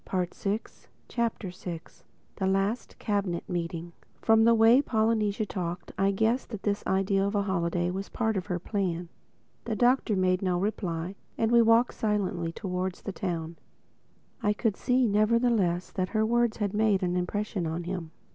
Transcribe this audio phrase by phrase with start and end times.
[0.05, 1.49] THE SIXTH CHAPTER
[2.37, 7.35] THE LAST CABINET MEETING FROM the way Polynesia talked, I guessed that this idea of
[7.35, 9.09] a holiday was part of her plan.
[9.65, 13.57] The Doctor made no reply; and we walked on silently towards the town.
[14.41, 18.09] I could see, nevertheless that her words had made an impression on him.